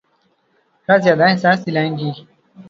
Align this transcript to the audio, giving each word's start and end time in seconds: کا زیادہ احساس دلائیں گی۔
کا 0.89 0.95
زیادہ 0.97 1.25
احساس 1.29 1.57
دلائیں 1.65 1.93
گی۔ 1.97 2.11